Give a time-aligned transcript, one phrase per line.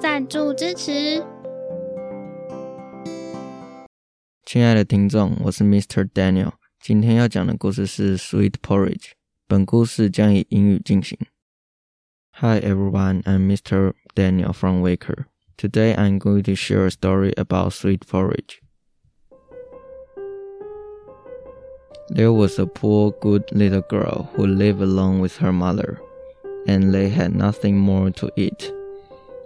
[0.00, 1.24] 赞助支持。
[4.44, 6.08] 亲爱的听众，我是 Mr.
[6.08, 6.52] Daniel。
[6.80, 8.96] 今天要讲的故事是《Sweet Porridge》。
[9.46, 11.18] 本故事将以英语进行。
[12.32, 13.92] Hi everyone, I'm Mr.
[14.14, 15.26] Daniel from Waker.
[15.56, 18.60] Today I'm going to share a story about sweet porridge.
[22.08, 26.00] There was a poor, good little girl who lived alone with her mother,
[26.66, 28.72] and they had nothing more to eat.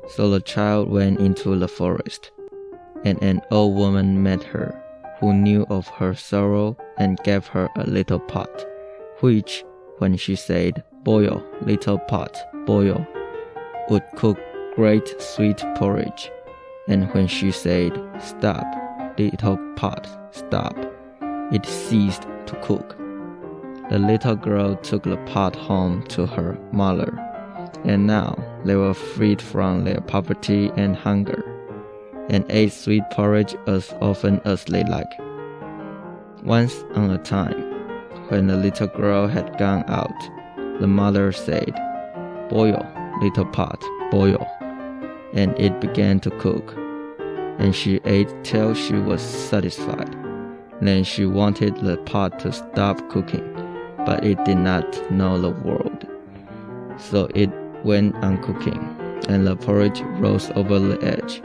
[0.10, 2.32] So the child went into the forest,
[3.06, 4.82] and an old woman met her
[5.20, 8.66] who knew of her sorrow and gave her a little pot,
[9.20, 9.64] which,
[10.00, 12.36] when she said, Boil, little pot,
[12.66, 13.06] boil,
[13.90, 14.38] would cook
[14.76, 16.32] great sweet porridge.
[16.88, 18.66] And when she said, Stop,
[19.18, 20.76] little pot, stop,
[21.52, 22.98] it ceased to cook.
[23.90, 27.14] The little girl took the pot home to her mother,
[27.84, 31.44] and now they were freed from their poverty and hunger
[32.30, 35.20] and ate sweet porridge as often as they liked.
[36.44, 37.62] Once on a time,
[38.30, 40.10] when the little girl had gone out,
[40.80, 41.74] the mother said,
[42.50, 42.86] Boil,
[43.22, 44.48] little pot, boil.
[45.34, 46.74] And it began to cook.
[47.60, 50.16] And she ate till she was satisfied.
[50.82, 53.46] Then she wanted the pot to stop cooking,
[54.06, 56.08] but it did not know the word.
[56.98, 57.52] So it
[57.84, 58.80] went on cooking,
[59.28, 61.42] and the porridge rose over the edge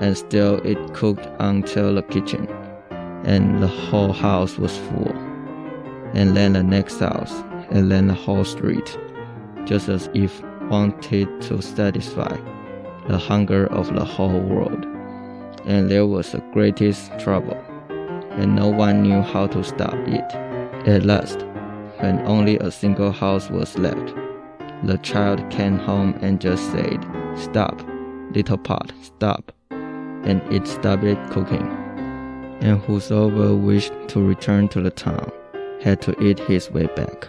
[0.00, 2.48] and still it cooked until the kitchen,
[3.24, 5.12] and the whole house was full,
[6.14, 7.32] and then the next house,
[7.70, 8.98] and then the whole street,
[9.64, 12.36] just as if wanted to satisfy
[13.08, 14.84] the hunger of the whole world.
[15.66, 17.56] And there was the greatest trouble,
[18.32, 20.34] and no one knew how to stop it.
[20.86, 21.42] At last,
[22.00, 24.12] when only a single house was left,
[24.88, 27.04] the child came home and just said,
[27.36, 27.82] Stop,
[28.32, 29.52] little pot, stop
[30.24, 31.66] and it stopped cooking.
[32.60, 35.30] And whosoever wished to return to the town
[35.82, 37.28] had to eat his way back.